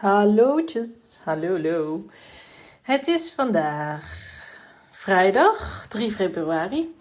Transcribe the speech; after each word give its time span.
Hallootjes, 0.00 1.20
hallo, 1.24 1.52
hallo. 1.52 2.04
Het 2.82 3.08
is 3.08 3.32
vandaag 3.32 4.02
vrijdag 4.90 5.86
3 5.88 6.10
februari. 6.10 6.94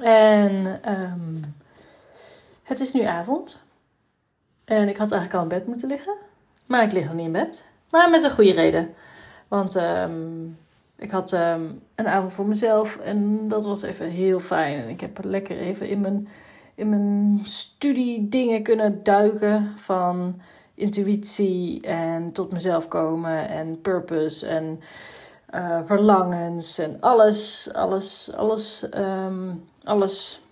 En 0.00 0.80
um, 0.92 1.54
het 2.62 2.80
is 2.80 2.92
nu 2.92 3.02
avond. 3.02 3.64
En 4.64 4.88
ik 4.88 4.96
had 4.96 5.12
eigenlijk 5.12 5.34
al 5.34 5.42
in 5.42 5.58
bed 5.58 5.66
moeten 5.66 5.88
liggen. 5.88 6.14
Maar 6.66 6.82
ik 6.82 6.92
lig 6.92 7.04
nog 7.04 7.14
niet 7.14 7.26
in 7.26 7.32
bed. 7.32 7.66
Maar 7.90 8.10
met 8.10 8.22
een 8.22 8.30
goede 8.30 8.52
reden. 8.52 8.94
Want 9.48 9.74
um, 9.74 10.58
ik 10.96 11.10
had 11.10 11.32
um, 11.32 11.82
een 11.94 12.08
avond 12.08 12.32
voor 12.32 12.46
mezelf 12.46 12.96
en 12.96 13.48
dat 13.48 13.64
was 13.64 13.82
even 13.82 14.06
heel 14.06 14.38
fijn. 14.38 14.82
En 14.82 14.88
ik 14.88 15.00
heb 15.00 15.24
lekker 15.24 15.58
even 15.58 15.88
in 15.88 16.00
mijn, 16.00 16.28
in 16.74 16.88
mijn 16.88 17.40
studie 17.42 18.28
dingen 18.28 18.62
kunnen 18.62 19.02
duiken 19.02 19.74
van 19.76 20.40
intuïtie 20.78 21.80
en 21.80 22.32
tot 22.32 22.52
mezelf 22.52 22.88
komen 22.88 23.48
en 23.48 23.80
purpose 23.80 24.46
en 24.46 24.80
uh, 25.54 25.80
verlangens 25.84 26.78
en 26.78 27.00
alles, 27.00 27.70
alles, 27.72 28.32
alles, 28.34 28.86
um, 28.94 29.68
alles, 29.84 30.42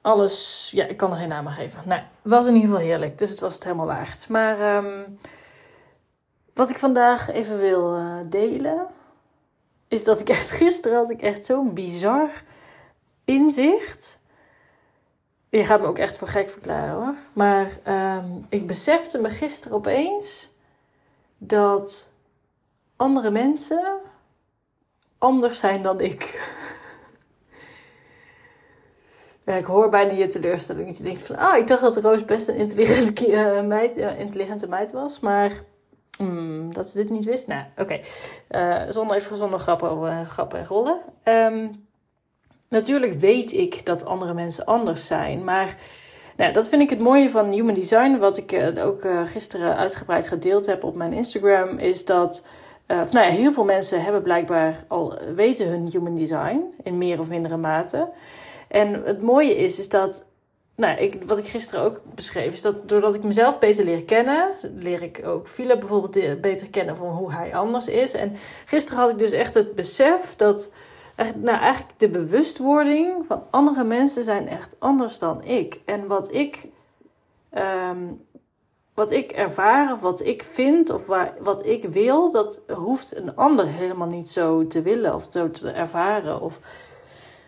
alles. 0.00 0.68
Ja, 0.74 0.84
ik 0.84 0.96
kan 0.96 1.10
er 1.10 1.16
geen 1.16 1.28
naam 1.28 1.46
geven. 1.46 1.82
Nou, 1.84 2.02
was 2.22 2.46
in 2.46 2.54
ieder 2.54 2.68
geval 2.68 2.84
heerlijk, 2.84 3.18
dus 3.18 3.30
het 3.30 3.40
was 3.40 3.54
het 3.54 3.64
helemaal 3.64 3.86
waard. 3.86 4.28
Maar 4.28 4.76
um, 4.76 5.18
wat 6.54 6.70
ik 6.70 6.78
vandaag 6.78 7.30
even 7.30 7.58
wil 7.58 7.96
uh, 7.96 8.16
delen, 8.26 8.86
is 9.88 10.04
dat 10.04 10.20
ik 10.20 10.28
echt 10.28 10.50
gisteren 10.50 10.96
had 10.98 11.10
ik 11.10 11.22
echt 11.22 11.46
zo'n 11.46 11.74
bizar 11.74 12.30
inzicht 13.24 14.18
je 15.50 15.64
gaat 15.64 15.80
me 15.80 15.86
ook 15.86 15.98
echt 15.98 16.18
voor 16.18 16.28
gek 16.28 16.50
verklaren 16.50 16.94
hoor. 16.94 17.14
Maar 17.32 17.78
um, 18.16 18.46
ik 18.48 18.66
besefte 18.66 19.18
me 19.18 19.30
gisteren 19.30 19.76
opeens 19.76 20.50
dat 21.38 22.08
andere 22.96 23.30
mensen 23.30 24.00
anders 25.18 25.58
zijn 25.58 25.82
dan 25.82 26.00
ik. 26.00 26.20
ja, 29.46 29.54
ik 29.54 29.64
hoor 29.64 29.88
bijna 29.88 30.12
je 30.12 30.26
teleurstelling. 30.26 30.86
Dat 30.86 30.96
je 30.96 31.02
denkt 31.02 31.22
van, 31.22 31.36
ah, 31.36 31.56
ik 31.56 31.66
dacht 31.66 31.82
dat 31.82 31.96
Roos 31.96 32.24
best 32.24 32.48
een 32.48 32.56
intelligente, 32.56 33.30
uh, 33.30 33.62
meid, 33.62 33.96
uh, 33.96 34.18
intelligente 34.18 34.68
meid 34.68 34.92
was. 34.92 35.20
Maar 35.20 35.52
mm, 36.18 36.72
dat 36.72 36.86
ze 36.86 36.96
dit 36.96 37.10
niet 37.10 37.24
wist. 37.24 37.46
Nou, 37.46 37.64
oké. 37.76 38.00
Uh, 38.50 38.82
zonder 38.88 39.16
even 39.16 39.36
zonder 39.36 39.58
grappen, 39.58 40.26
grappen 40.26 40.58
en 40.58 40.66
rollen. 40.66 41.00
Um, 41.24 41.87
Natuurlijk 42.68 43.12
weet 43.12 43.52
ik 43.52 43.86
dat 43.86 44.04
andere 44.04 44.34
mensen 44.34 44.64
anders 44.64 45.06
zijn, 45.06 45.44
maar 45.44 45.76
nou, 46.36 46.52
dat 46.52 46.68
vind 46.68 46.82
ik 46.82 46.90
het 46.90 46.98
mooie 46.98 47.30
van 47.30 47.52
Human 47.52 47.74
Design. 47.74 48.18
Wat 48.18 48.36
ik 48.36 48.52
uh, 48.52 48.86
ook 48.86 49.04
uh, 49.04 49.26
gisteren 49.26 49.76
uitgebreid 49.76 50.26
gedeeld 50.26 50.66
heb 50.66 50.84
op 50.84 50.94
mijn 50.94 51.12
Instagram, 51.12 51.78
is 51.78 52.04
dat 52.04 52.44
uh, 52.86 52.96
nou 52.96 53.26
ja, 53.26 53.32
heel 53.32 53.52
veel 53.52 53.64
mensen 53.64 54.02
hebben 54.02 54.22
blijkbaar 54.22 54.84
al 54.88 55.18
weten 55.34 55.68
hun 55.68 55.88
Human 55.90 56.14
Design 56.14 56.60
in 56.82 56.98
meer 56.98 57.18
of 57.18 57.28
mindere 57.28 57.56
mate. 57.56 58.08
En 58.68 59.02
het 59.04 59.22
mooie 59.22 59.56
is, 59.56 59.78
is 59.78 59.88
dat 59.88 60.26
nou, 60.76 60.98
ik, 60.98 61.22
wat 61.26 61.38
ik 61.38 61.46
gisteren 61.46 61.84
ook 61.84 62.00
beschreef, 62.14 62.52
is 62.52 62.62
dat 62.62 62.88
doordat 62.88 63.14
ik 63.14 63.22
mezelf 63.22 63.58
beter 63.58 63.84
leer 63.84 64.04
kennen, 64.04 64.54
leer 64.74 65.02
ik 65.02 65.20
ook 65.24 65.48
Philip 65.48 65.78
bijvoorbeeld 65.78 66.40
beter 66.40 66.70
kennen 66.70 66.96
van 66.96 67.08
hoe 67.08 67.32
hij 67.32 67.54
anders 67.54 67.88
is. 67.88 68.14
En 68.14 68.36
gisteren 68.64 69.00
had 69.00 69.10
ik 69.10 69.18
dus 69.18 69.32
echt 69.32 69.54
het 69.54 69.74
besef 69.74 70.36
dat 70.36 70.70
nou, 71.18 71.58
eigenlijk 71.58 71.98
de 71.98 72.08
bewustwording 72.08 73.24
van 73.26 73.42
andere 73.50 73.84
mensen 73.84 74.24
zijn 74.24 74.48
echt 74.48 74.76
anders 74.78 75.18
dan 75.18 75.44
ik. 75.44 75.80
En 75.84 76.06
wat 76.06 76.32
ik, 76.32 76.68
um, 77.90 78.24
wat 78.94 79.10
ik 79.10 79.32
ervaar 79.32 79.92
of 79.92 80.00
wat 80.00 80.24
ik 80.24 80.42
vind 80.42 80.90
of 80.90 81.06
waar, 81.06 81.34
wat 81.40 81.66
ik 81.66 81.84
wil, 81.84 82.30
dat 82.32 82.62
hoeft 82.68 83.16
een 83.16 83.36
ander 83.36 83.66
helemaal 83.66 84.06
niet 84.06 84.28
zo 84.28 84.66
te 84.66 84.82
willen 84.82 85.14
of 85.14 85.26
zo 85.30 85.50
te 85.50 85.70
ervaren 85.70 86.40
of 86.40 86.60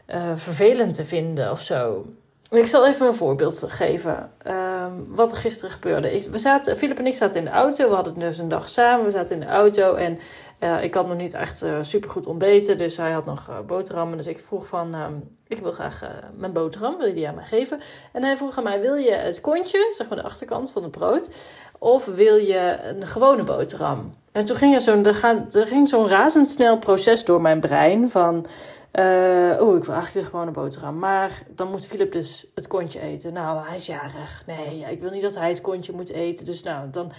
uh, 0.06 0.32
vervelend 0.34 0.94
te 0.94 1.04
vinden 1.04 1.50
of 1.50 1.60
zo. 1.60 2.06
Ik 2.50 2.66
zal 2.66 2.86
even 2.86 3.06
een 3.06 3.14
voorbeeld 3.14 3.64
geven. 3.66 4.32
Um, 4.46 4.69
wat 5.08 5.30
er 5.30 5.36
gisteren 5.36 5.70
gebeurde. 5.70 6.30
We 6.30 6.38
zaten, 6.38 6.76
Philip 6.76 6.98
en 6.98 7.06
ik 7.06 7.14
zaten 7.14 7.38
in 7.38 7.44
de 7.44 7.50
auto. 7.50 7.88
We 7.88 7.94
hadden 7.94 8.18
dus 8.18 8.38
een 8.38 8.48
dag 8.48 8.68
samen. 8.68 9.04
We 9.04 9.10
zaten 9.10 9.32
in 9.32 9.40
de 9.40 9.46
auto. 9.46 9.94
En 9.94 10.18
uh, 10.60 10.82
ik 10.82 10.94
had 10.94 11.08
nog 11.08 11.16
niet 11.16 11.34
echt 11.34 11.62
uh, 11.62 11.78
super 11.80 12.10
goed 12.10 12.26
ontbeten. 12.26 12.78
Dus 12.78 12.96
hij 12.96 13.10
had 13.10 13.24
nog 13.24 13.48
uh, 13.48 13.60
boterhammen. 13.66 14.16
Dus 14.16 14.26
ik 14.26 14.38
vroeg 14.38 14.66
van, 14.66 14.94
um, 14.94 15.36
ik 15.46 15.58
wil 15.58 15.72
graag 15.72 16.02
mijn 16.36 16.52
boterham. 16.52 16.98
Wil 16.98 17.06
je 17.06 17.14
die 17.14 17.28
aan 17.28 17.34
mij 17.34 17.44
geven? 17.44 17.80
En 18.12 18.22
hij 18.22 18.36
vroeg 18.36 18.56
aan 18.56 18.64
mij, 18.64 18.80
wil 18.80 18.94
je 18.94 19.12
het 19.12 19.40
kontje, 19.40 19.88
zeg 19.90 20.08
maar 20.08 20.18
de 20.18 20.24
achterkant 20.24 20.72
van 20.72 20.82
het 20.82 20.90
brood? 20.90 21.50
Of 21.78 22.04
wil 22.04 22.36
je 22.36 22.78
een 22.82 23.06
gewone 23.06 23.42
boterham? 23.42 24.12
En 24.32 24.44
toen 24.44 24.56
ging 24.56 24.74
er 24.74 24.80
zo'n, 24.80 25.04
er, 25.04 25.66
ging 25.66 25.88
zo'n 25.88 26.08
razendsnel 26.08 26.78
proces 26.78 27.24
door 27.24 27.40
mijn 27.40 27.60
brein 27.60 28.10
van... 28.10 28.46
Uh, 28.92 29.56
oh, 29.60 29.76
ik 29.76 29.84
wil 29.84 29.94
eigenlijk 29.94 30.28
gewoon 30.28 30.46
een 30.46 30.52
boterham. 30.52 30.98
Maar 30.98 31.42
dan 31.48 31.70
moet 31.70 31.86
Philip 31.86 32.12
dus 32.12 32.46
het 32.54 32.66
kontje 32.66 33.00
eten. 33.00 33.32
Nou, 33.32 33.66
hij 33.66 33.76
is 33.76 33.86
jarig. 33.86 34.42
Nee, 34.46 34.86
ik 34.90 35.00
wil 35.00 35.10
niet 35.10 35.22
dat 35.22 35.36
hij 35.36 35.48
het 35.48 35.60
kontje 35.60 35.92
moet 35.92 36.10
eten. 36.10 36.44
Dus 36.44 36.62
nou, 36.62 36.90
dan 36.90 37.12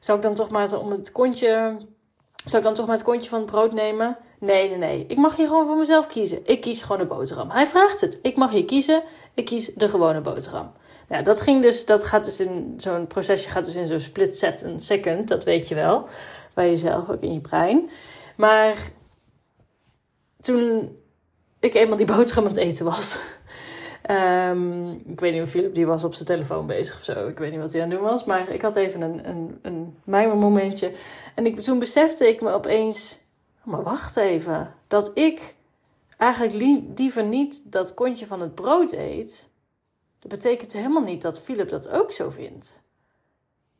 zou 0.00 0.18
ik 0.18 0.24
dan 0.24 0.34
toch 0.34 0.50
maar 0.50 0.78
om 0.78 0.90
het 0.90 1.12
kontje. 1.12 1.76
Zou 2.44 2.56
ik 2.56 2.62
dan 2.62 2.74
toch 2.74 2.86
maar 2.86 2.96
het 2.96 3.04
kontje 3.04 3.28
van 3.28 3.38
het 3.38 3.50
brood 3.50 3.72
nemen? 3.72 4.16
Nee, 4.38 4.68
nee, 4.68 4.78
nee. 4.78 5.04
Ik 5.08 5.16
mag 5.16 5.36
hier 5.36 5.46
gewoon 5.46 5.66
voor 5.66 5.76
mezelf 5.76 6.06
kiezen. 6.06 6.40
Ik 6.44 6.60
kies 6.60 6.82
gewoon 6.82 7.00
een 7.00 7.08
boterham. 7.08 7.50
Hij 7.50 7.66
vraagt 7.66 8.00
het. 8.00 8.18
Ik 8.22 8.36
mag 8.36 8.50
hier 8.50 8.64
kiezen. 8.64 9.02
Ik 9.34 9.44
kies 9.44 9.74
de 9.74 9.88
gewone 9.88 10.20
boterham. 10.20 10.72
Nou, 11.08 11.22
dat 11.22 11.40
ging 11.40 11.62
dus, 11.62 11.84
dat 11.84 12.04
gaat 12.04 12.24
dus 12.24 12.40
in 12.40 12.74
zo'n 12.76 13.06
procesje 13.06 13.48
gaat 13.48 13.64
dus 13.64 13.74
in 13.74 13.86
zo'n 13.86 14.00
split 14.00 14.38
set 14.38 14.62
een 14.62 14.80
second. 14.80 15.28
Dat 15.28 15.44
weet 15.44 15.68
je 15.68 15.74
wel. 15.74 16.08
Bij 16.54 16.70
jezelf, 16.70 17.08
ook 17.08 17.22
in 17.22 17.32
je 17.32 17.40
brein. 17.40 17.90
Maar 18.36 18.76
toen 20.40 20.96
ik 21.60 21.74
eenmaal 21.74 21.96
die 21.96 22.06
boterham 22.06 22.44
aan 22.44 22.50
het 22.50 22.60
eten 22.60 22.84
was. 22.84 23.20
Um, 24.10 24.90
ik 25.12 25.20
weet 25.20 25.32
niet 25.32 25.42
of 25.42 25.48
Philip 25.48 25.74
die 25.74 25.86
was 25.86 26.04
op 26.04 26.14
zijn 26.14 26.26
telefoon 26.26 26.66
bezig 26.66 26.96
of 26.96 27.04
zo. 27.04 27.28
Ik 27.28 27.38
weet 27.38 27.50
niet 27.50 27.60
wat 27.60 27.72
hij 27.72 27.82
aan 27.82 27.90
het 27.90 27.98
doen 27.98 28.08
was. 28.08 28.24
Maar 28.24 28.50
ik 28.50 28.62
had 28.62 28.76
even 28.76 29.00
een, 29.02 29.28
een, 29.28 29.60
een 30.06 30.38
momentje. 30.38 30.92
En 31.34 31.46
ik, 31.46 31.60
toen 31.60 31.78
besefte 31.78 32.28
ik 32.28 32.40
me 32.40 32.50
opeens... 32.50 33.18
Maar 33.66 33.82
wacht 33.82 34.16
even. 34.16 34.74
Dat 34.86 35.10
ik 35.14 35.54
eigenlijk 36.18 36.52
liever 36.96 37.24
niet 37.24 37.72
dat 37.72 37.94
kontje 37.94 38.26
van 38.26 38.40
het 38.40 38.54
brood 38.54 38.92
eet... 38.92 39.48
Dat 40.18 40.30
betekent 40.30 40.72
helemaal 40.72 41.02
niet 41.02 41.22
dat 41.22 41.40
Philip 41.40 41.68
dat 41.68 41.88
ook 41.88 42.12
zo 42.12 42.30
vindt. 42.30 42.80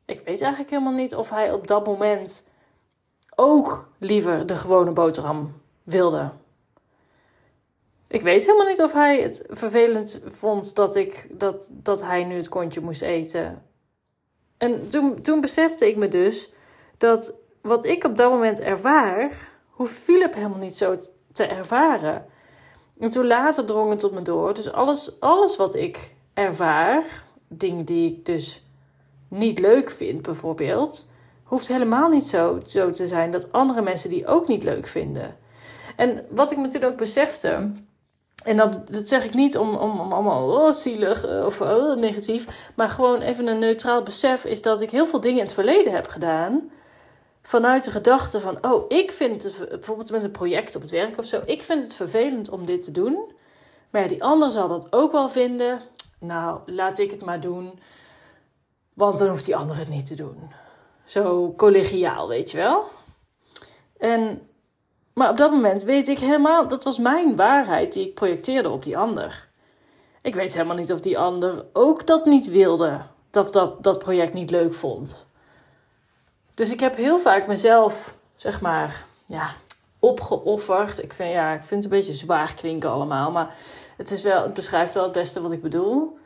Ik 0.05 0.21
weet 0.25 0.41
eigenlijk 0.41 0.69
helemaal 0.69 0.93
niet 0.93 1.15
of 1.15 1.29
hij 1.29 1.51
op 1.51 1.67
dat 1.67 1.85
moment 1.85 2.45
ook 3.35 3.89
liever 3.97 4.45
de 4.45 4.55
gewone 4.55 4.91
boterham 4.91 5.61
wilde. 5.83 6.31
Ik 8.07 8.21
weet 8.21 8.45
helemaal 8.45 8.67
niet 8.67 8.81
of 8.81 8.93
hij 8.93 9.21
het 9.21 9.45
vervelend 9.49 10.21
vond 10.25 10.75
dat, 10.75 10.95
ik, 10.95 11.27
dat, 11.31 11.69
dat 11.71 12.01
hij 12.01 12.23
nu 12.23 12.35
het 12.35 12.49
kontje 12.49 12.81
moest 12.81 13.01
eten. 13.01 13.63
En 14.57 14.87
toen, 14.87 15.21
toen 15.21 15.41
besefte 15.41 15.87
ik 15.87 15.95
me 15.95 16.07
dus 16.07 16.51
dat 16.97 17.35
wat 17.61 17.85
ik 17.85 18.03
op 18.03 18.15
dat 18.15 18.31
moment 18.31 18.59
ervaar, 18.59 19.55
hoeft 19.77 19.97
Philip 19.97 20.33
helemaal 20.33 20.57
niet 20.57 20.75
zo 20.75 20.95
te 21.31 21.43
ervaren. 21.43 22.25
En 22.99 23.09
toen 23.09 23.27
later 23.27 23.65
drong 23.65 23.89
het 23.89 23.99
tot 23.99 24.11
me 24.11 24.21
door. 24.21 24.53
Dus 24.53 24.71
alles, 24.71 25.19
alles 25.19 25.57
wat 25.57 25.75
ik 25.75 26.15
ervaar, 26.33 27.23
dingen 27.47 27.85
die 27.85 28.11
ik 28.11 28.25
dus 28.25 28.65
niet 29.27 29.59
leuk 29.59 29.91
vind 29.91 30.21
bijvoorbeeld, 30.21 31.09
hoeft 31.43 31.67
helemaal 31.67 32.09
niet 32.09 32.23
zo, 32.23 32.59
zo 32.65 32.91
te 32.91 33.07
zijn 33.07 33.31
dat 33.31 33.51
andere 33.51 33.81
mensen 33.81 34.09
die 34.09 34.27
ook 34.27 34.47
niet 34.47 34.63
leuk 34.63 34.87
vinden. 34.87 35.37
En 35.95 36.25
wat 36.29 36.51
ik 36.51 36.57
toen 36.57 36.83
ook 36.83 36.97
besefte, 36.97 37.71
en 38.43 38.57
dat, 38.57 38.87
dat 38.87 39.07
zeg 39.07 39.25
ik 39.25 39.33
niet 39.33 39.57
om, 39.57 39.75
om, 39.75 39.99
om 39.99 40.11
allemaal 40.11 40.65
oh, 40.65 40.71
zielig 40.71 41.25
eh, 41.25 41.45
of 41.45 41.61
oh, 41.61 41.95
negatief. 41.95 42.71
Maar 42.75 42.89
gewoon 42.89 43.21
even 43.21 43.47
een 43.47 43.59
neutraal 43.59 44.03
besef 44.03 44.45
is 44.45 44.61
dat 44.61 44.81
ik 44.81 44.91
heel 44.91 45.05
veel 45.05 45.21
dingen 45.21 45.37
in 45.37 45.43
het 45.43 45.53
verleden 45.53 45.93
heb 45.93 46.07
gedaan. 46.07 46.71
Vanuit 47.47 47.83
de 47.83 47.91
gedachte 47.91 48.39
van, 48.39 48.57
oh, 48.61 48.85
ik 48.87 49.11
vind 49.11 49.43
het, 49.43 49.69
bijvoorbeeld 49.69 50.11
met 50.11 50.23
een 50.23 50.31
project 50.31 50.75
op 50.75 50.81
het 50.81 50.91
werk 50.91 51.17
of 51.17 51.25
zo. 51.25 51.41
Ik 51.45 51.63
vind 51.63 51.81
het 51.81 51.95
vervelend 51.95 52.49
om 52.49 52.65
dit 52.65 52.83
te 52.83 52.91
doen. 52.91 53.31
Maar 53.89 54.07
die 54.07 54.23
ander 54.23 54.51
zal 54.51 54.67
dat 54.67 54.87
ook 54.89 55.11
wel 55.11 55.29
vinden. 55.29 55.81
Nou, 56.19 56.59
laat 56.65 56.97
ik 56.97 57.11
het 57.11 57.21
maar 57.21 57.39
doen. 57.39 57.79
Want 58.93 59.17
dan 59.17 59.29
hoeft 59.29 59.45
die 59.45 59.55
ander 59.55 59.77
het 59.77 59.89
niet 59.89 60.05
te 60.05 60.15
doen. 60.15 60.51
Zo 61.05 61.53
collegiaal, 61.57 62.27
weet 62.27 62.51
je 62.51 62.57
wel. 62.57 62.83
En 63.97 64.41
maar 65.13 65.29
op 65.29 65.37
dat 65.37 65.51
moment 65.51 65.83
weet 65.83 66.07
ik 66.07 66.19
helemaal, 66.19 66.67
dat 66.67 66.83
was 66.83 66.97
mijn 66.97 67.35
waarheid 67.35 67.93
die 67.93 68.07
ik 68.07 68.13
projecteerde 68.13 68.69
op 68.69 68.83
die 68.83 68.97
ander. 68.97 69.49
Ik 70.21 70.35
weet 70.35 70.53
helemaal 70.53 70.75
niet 70.75 70.91
of 70.91 70.99
die 70.99 71.17
ander 71.17 71.65
ook 71.73 72.07
dat 72.07 72.25
niet 72.25 72.49
wilde, 72.49 73.01
dat 73.29 73.53
dat, 73.53 73.83
dat 73.83 73.99
project 73.99 74.33
niet 74.33 74.51
leuk 74.51 74.73
vond. 74.73 75.26
Dus 76.57 76.71
ik 76.71 76.79
heb 76.79 76.95
heel 76.95 77.19
vaak 77.19 77.47
mezelf, 77.47 78.15
zeg 78.35 78.61
maar, 78.61 79.05
ja, 79.25 79.49
opgeofferd. 79.99 81.03
Ik 81.03 81.13
vind, 81.13 81.31
ja, 81.31 81.51
ik 81.53 81.63
vind 81.63 81.83
het 81.83 81.91
een 81.91 81.99
beetje 81.99 82.13
zwaar 82.13 82.53
klinken 82.53 82.89
allemaal, 82.89 83.31
maar 83.31 83.55
het, 83.97 84.11
is 84.11 84.21
wel, 84.21 84.41
het 84.41 84.53
beschrijft 84.53 84.93
wel 84.93 85.03
het 85.03 85.11
beste 85.11 85.41
wat 85.41 85.51
ik 85.51 85.61
bedoel. 85.61 86.17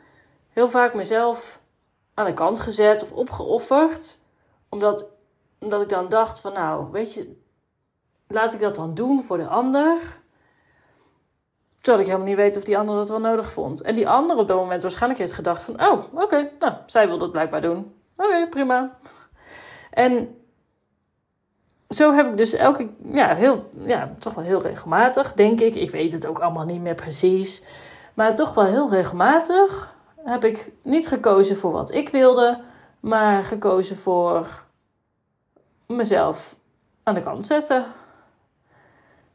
Heel 0.50 0.68
vaak 0.68 0.94
mezelf 0.94 1.60
aan 2.14 2.24
de 2.24 2.32
kant 2.32 2.60
gezet 2.60 3.02
of 3.02 3.12
opgeofferd 3.12 4.18
omdat, 4.68 5.06
omdat 5.58 5.82
ik 5.82 5.88
dan 5.88 6.08
dacht 6.08 6.40
van 6.40 6.52
nou, 6.52 6.90
weet 6.90 7.14
je, 7.14 7.36
laat 8.28 8.52
ik 8.52 8.60
dat 8.60 8.74
dan 8.74 8.94
doen 8.94 9.22
voor 9.22 9.36
de 9.36 9.48
ander. 9.48 9.98
Terwijl 11.76 12.02
ik 12.02 12.06
helemaal 12.06 12.28
niet 12.28 12.36
weet 12.36 12.56
of 12.56 12.64
die 12.64 12.78
ander 12.78 12.96
dat 12.96 13.08
wel 13.08 13.20
nodig 13.20 13.52
vond. 13.52 13.82
En 13.82 13.94
die 13.94 14.08
ander 14.08 14.36
op 14.36 14.48
dat 14.48 14.56
moment 14.56 14.82
waarschijnlijk 14.82 15.20
heeft 15.20 15.32
gedacht 15.32 15.62
van... 15.62 15.82
Oh, 15.82 16.02
oké, 16.14 16.50
nou, 16.58 16.74
zij 16.86 17.06
wil 17.06 17.18
dat 17.18 17.32
blijkbaar 17.32 17.60
doen. 17.60 17.94
Oké, 18.16 18.46
prima. 18.50 18.98
En 19.92 20.36
zo 21.88 22.12
heb 22.12 22.26
ik 22.26 22.36
dus 22.36 22.52
elke... 22.52 22.88
Ja, 23.12 23.34
heel, 23.34 23.70
ja, 23.86 24.14
toch 24.18 24.34
wel 24.34 24.44
heel 24.44 24.62
regelmatig, 24.62 25.32
denk 25.32 25.60
ik. 25.60 25.74
Ik 25.74 25.90
weet 25.90 26.12
het 26.12 26.26
ook 26.26 26.38
allemaal 26.38 26.64
niet 26.64 26.80
meer 26.80 26.94
precies. 26.94 27.62
Maar 28.14 28.34
toch 28.34 28.54
wel 28.54 28.64
heel 28.64 28.90
regelmatig 28.90 29.94
heb 30.24 30.44
ik 30.44 30.70
niet 30.82 31.08
gekozen 31.08 31.56
voor 31.56 31.72
wat 31.72 31.92
ik 31.92 32.08
wilde... 32.08 32.60
maar 33.00 33.44
gekozen 33.44 33.96
voor 33.96 34.64
mezelf 35.86 36.56
aan 37.02 37.14
de 37.14 37.20
kant 37.20 37.46
zetten. 37.46 37.84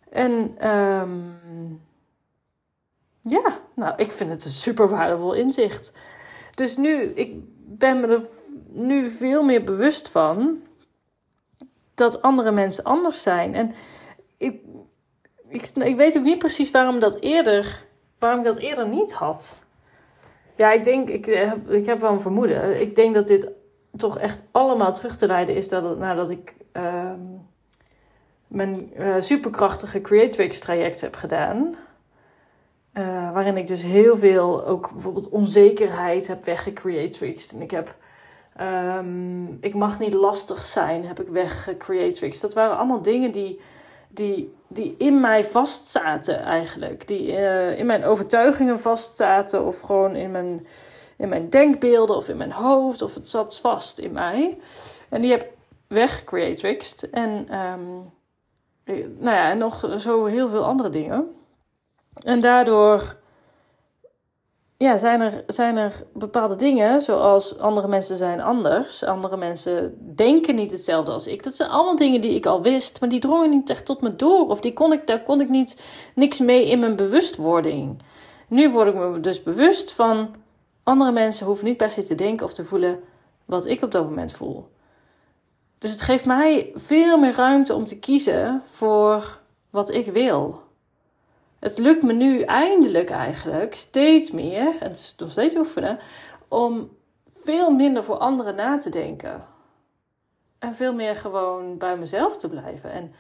En... 0.09 0.67
Um, 0.71 1.39
ja, 3.29 3.59
nou, 3.73 3.93
ik 3.97 4.11
vind 4.11 4.29
het 4.29 4.45
een 4.45 4.51
super 4.51 4.89
waardevol 4.89 5.33
inzicht. 5.33 5.91
Dus 6.55 6.77
nu, 6.77 7.03
ik 7.03 7.35
ben 7.69 7.99
me 7.99 8.07
er 8.07 8.21
nu 8.67 9.09
veel 9.09 9.43
meer 9.43 9.63
bewust 9.63 10.09
van 10.09 10.61
dat 11.93 12.21
andere 12.21 12.51
mensen 12.51 12.83
anders 12.83 13.21
zijn. 13.21 13.55
En 13.55 13.71
ik, 14.37 14.61
ik, 15.49 15.95
weet 15.95 16.17
ook 16.17 16.23
niet 16.23 16.37
precies 16.37 16.71
waarom 16.71 16.99
dat 16.99 17.17
eerder, 17.19 17.85
waarom 18.19 18.39
ik 18.39 18.45
dat 18.45 18.57
eerder 18.57 18.87
niet 18.87 19.13
had. 19.13 19.59
Ja, 20.55 20.71
ik 20.71 20.83
denk, 20.83 21.09
ik 21.09 21.25
heb, 21.25 21.69
ik 21.69 21.85
heb 21.85 21.99
wel 21.99 22.11
een 22.11 22.21
vermoeden. 22.21 22.81
Ik 22.81 22.95
denk 22.95 23.13
dat 23.13 23.27
dit 23.27 23.47
toch 23.95 24.17
echt 24.19 24.41
allemaal 24.51 24.93
terug 24.93 25.17
te 25.17 25.27
leiden 25.27 25.55
is 25.55 25.69
dat 25.69 25.97
nadat 25.97 26.29
ik 26.29 26.53
uh, 26.73 27.13
mijn 28.47 28.91
uh, 28.97 29.15
superkrachtige 29.19 30.01
Creatrix 30.01 30.59
traject 30.59 31.01
heb 31.01 31.15
gedaan. 31.15 31.75
Uh, 32.97 33.31
waarin 33.33 33.57
ik 33.57 33.67
dus 33.67 33.83
heel 33.83 34.17
veel 34.17 34.65
ook 34.65 34.91
bijvoorbeeld 34.93 35.29
onzekerheid 35.29 36.27
heb 36.27 36.43
weggecreatrixed. 36.45 37.51
En 37.51 37.61
ik 37.61 37.71
heb. 37.71 37.95
Um, 38.61 39.57
ik 39.61 39.73
mag 39.73 39.99
niet 39.99 40.13
lastig 40.13 40.65
zijn, 40.65 41.05
heb 41.05 41.19
ik 41.19 41.27
weggecreatrixed. 41.27 42.41
Dat 42.41 42.53
waren 42.53 42.77
allemaal 42.77 43.01
dingen 43.01 43.31
die, 43.31 43.61
die, 44.07 44.55
die 44.67 44.95
in 44.97 45.19
mij 45.21 45.45
vastzaten 45.45 46.39
eigenlijk. 46.39 47.07
Die 47.07 47.31
uh, 47.31 47.79
in 47.79 47.85
mijn 47.85 48.03
overtuigingen 48.03 48.79
vastzaten. 48.79 49.65
Of 49.65 49.79
gewoon 49.79 50.15
in 50.15 50.31
mijn, 50.31 50.67
in 51.17 51.29
mijn 51.29 51.49
denkbeelden 51.49 52.15
of 52.15 52.27
in 52.29 52.37
mijn 52.37 52.51
hoofd. 52.51 53.01
Of 53.01 53.13
het 53.13 53.29
zat 53.29 53.59
vast 53.59 53.99
in 53.99 54.11
mij. 54.11 54.57
En 55.09 55.21
die 55.21 55.31
heb 55.31 55.47
weggecreatrixed. 55.87 57.09
En 57.09 57.29
um, 57.29 58.11
nou 59.19 59.35
ja, 59.35 59.49
en 59.49 59.57
nog 59.57 59.93
zo 59.97 60.25
heel 60.25 60.49
veel 60.49 60.65
andere 60.65 60.89
dingen. 60.89 61.36
En 62.19 62.41
daardoor 62.41 63.15
ja, 64.77 64.97
zijn, 64.97 65.21
er, 65.21 65.43
zijn 65.47 65.77
er 65.77 66.03
bepaalde 66.13 66.55
dingen, 66.55 67.01
zoals 67.01 67.59
andere 67.59 67.87
mensen 67.87 68.15
zijn 68.15 68.41
anders. 68.41 69.03
Andere 69.03 69.37
mensen 69.37 69.97
denken 70.15 70.55
niet 70.55 70.71
hetzelfde 70.71 71.11
als 71.11 71.27
ik. 71.27 71.43
Dat 71.43 71.55
zijn 71.55 71.69
allemaal 71.69 71.95
dingen 71.95 72.21
die 72.21 72.35
ik 72.35 72.45
al 72.45 72.61
wist, 72.61 72.99
maar 72.99 73.09
die 73.09 73.19
drongen 73.19 73.49
niet 73.49 73.69
echt 73.69 73.85
tot 73.85 74.01
me 74.01 74.15
door. 74.15 74.47
Of 74.47 74.59
die 74.59 74.73
kon 74.73 74.93
ik, 74.93 75.07
daar 75.07 75.23
kon 75.23 75.41
ik 75.41 75.49
niet, 75.49 75.81
niks 76.15 76.39
mee 76.39 76.69
in 76.69 76.79
mijn 76.79 76.95
bewustwording. 76.95 78.01
Nu 78.47 78.71
word 78.71 78.87
ik 78.87 78.95
me 78.95 79.19
dus 79.19 79.43
bewust 79.43 79.93
van 79.93 80.35
andere 80.83 81.11
mensen 81.11 81.45
hoeven 81.45 81.65
niet 81.65 81.77
per 81.77 81.91
se 81.91 82.05
te 82.05 82.15
denken 82.15 82.45
of 82.45 82.53
te 82.53 82.65
voelen 82.65 82.99
wat 83.45 83.65
ik 83.65 83.81
op 83.81 83.91
dat 83.91 84.03
moment 84.03 84.31
voel. 84.31 84.69
Dus 85.77 85.91
het 85.91 86.01
geeft 86.01 86.25
mij 86.25 86.71
veel 86.75 87.17
meer 87.17 87.33
ruimte 87.33 87.73
om 87.73 87.85
te 87.85 87.99
kiezen 87.99 88.63
voor 88.65 89.39
wat 89.69 89.89
ik 89.89 90.05
wil 90.05 90.65
het 91.59 91.77
lukt 91.77 92.03
me 92.03 92.13
nu 92.13 92.41
eindelijk 92.41 93.09
eigenlijk 93.09 93.75
steeds 93.75 94.31
meer, 94.31 94.75
en 94.79 94.87
het 94.87 94.97
is 94.97 95.15
nog 95.17 95.31
steeds 95.31 95.55
oefenen, 95.55 95.99
om 96.47 96.97
veel 97.29 97.71
minder 97.71 98.03
voor 98.03 98.17
anderen 98.17 98.55
na 98.55 98.77
te 98.77 98.89
denken. 98.89 99.45
En 100.59 100.75
veel 100.75 100.93
meer 100.93 101.15
gewoon 101.15 101.77
bij 101.77 101.97
mezelf 101.97 102.37
te 102.37 102.49
blijven. 102.49 102.91
En 102.91 103.13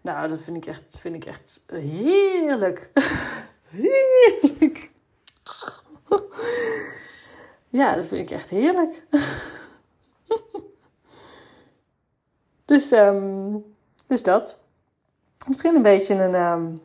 nou, 0.00 0.28
dat 0.28 0.40
vind 0.40 0.56
ik 0.56 0.66
echt, 0.66 0.98
vind 1.00 1.14
ik 1.14 1.24
echt 1.24 1.64
heerlijk. 1.66 2.90
heerlijk. 3.70 4.90
Ja, 7.68 7.94
dat 7.94 8.06
vind 8.06 8.30
ik 8.30 8.36
echt 8.36 8.48
heerlijk. 8.48 9.06
dus, 12.64 12.92
um, 12.92 13.64
dus 14.06 14.22
dat. 14.22 14.62
Misschien 15.48 15.74
een 15.74 15.82
beetje 15.82 16.14
een, 16.14 16.34
um, 16.34 16.80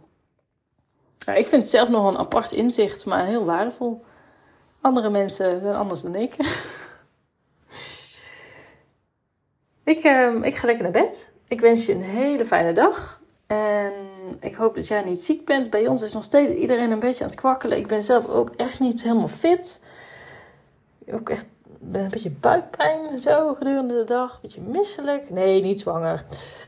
ja, 1.26 1.34
ik 1.34 1.48
vind 1.48 1.62
het 1.62 1.72
zelf 1.72 1.90
nog 1.90 2.08
een 2.08 2.18
apart 2.18 2.52
inzicht, 2.52 3.06
maar 3.06 3.26
heel 3.26 3.46
waardevol. 3.46 4.04
Andere 4.82 5.10
mensen 5.10 5.60
zijn 5.62 5.76
anders 5.76 6.02
dan 6.02 6.16
ik. 6.16 6.36
ik, 9.94 10.04
uh, 10.04 10.44
ik 10.44 10.56
ga 10.56 10.66
lekker 10.66 10.84
naar 10.84 10.92
bed. 10.92 11.34
Ik 11.48 11.62
wens 11.62 11.86
je 11.86 11.94
een 11.94 12.02
hele 12.02 12.46
fijne 12.46 12.74
dag. 12.74 13.22
En 13.48 13.94
ik 14.40 14.56
hoop 14.56 14.76
dat 14.76 14.88
jij 14.88 15.04
niet 15.04 15.20
ziek 15.20 15.46
bent. 15.46 15.70
Bij 15.70 15.88
ons 15.88 16.02
is 16.02 16.14
nog 16.14 16.24
steeds 16.24 16.54
iedereen 16.54 16.92
een 16.92 17.00
beetje 17.00 17.24
aan 17.24 17.30
het 17.30 17.40
kwakkelen. 17.40 17.78
Ik 17.78 17.88
ben 17.88 18.04
zelf 18.04 18.28
ook 18.28 18.50
echt 18.56 18.80
niet 18.80 19.04
helemaal 19.04 19.28
fit. 19.28 19.82
Ook 21.12 21.30
echt 21.30 21.46
een 21.92 22.10
beetje 22.10 22.32
buikpijn 22.32 23.20
zo 23.20 23.54
gedurende 23.54 23.94
de 23.94 24.04
dag. 24.04 24.34
Een 24.34 24.40
beetje 24.42 24.62
misselijk. 24.62 25.30
Nee, 25.30 25.62
niet 25.62 25.80
zwanger. 25.80 26.24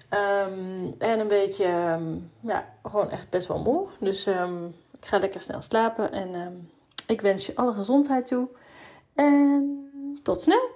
Um, 0.10 0.96
en 0.98 1.20
een 1.20 1.28
beetje, 1.28 1.66
um, 2.00 2.32
ja, 2.40 2.66
gewoon 2.84 3.10
echt 3.10 3.30
best 3.30 3.48
wel 3.48 3.60
moe. 3.60 3.88
Dus 4.00 4.28
um, 4.28 4.76
ik 5.00 5.06
ga 5.06 5.18
lekker 5.18 5.42
snel 5.42 5.62
slapen. 5.62 6.12
En 6.12 6.70
ik 7.08 7.22
wens 7.22 7.46
je 7.46 7.56
alle 7.56 7.74
gezondheid 7.74 8.26
toe. 8.26 8.48
En 9.14 9.82
tot 10.24 10.42
snel! 10.42 10.70